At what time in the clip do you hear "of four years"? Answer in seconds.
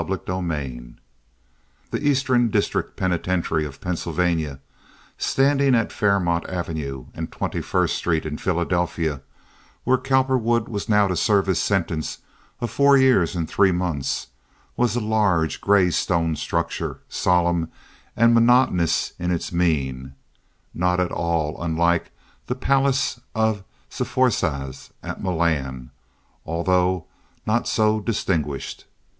12.61-13.35